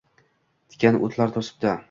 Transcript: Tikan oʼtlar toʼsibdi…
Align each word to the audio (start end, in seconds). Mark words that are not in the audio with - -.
Tikan 0.71 0.97
oʼtlar 1.01 1.37
toʼsibdi… 1.37 1.79